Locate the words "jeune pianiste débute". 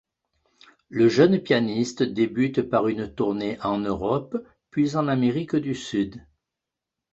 1.09-2.63